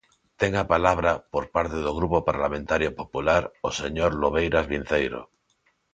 Ten 0.39 0.51
a 0.61 0.65
palabra, 0.73 1.11
por 1.33 1.45
parte 1.55 1.77
do 1.85 1.91
Grupo 1.99 2.19
Parlamentario 2.29 2.89
Popular, 2.99 3.43
o 3.67 3.69
señor 3.81 4.11
Lobeiras 4.21 4.65
Vinceiro. 4.73 5.21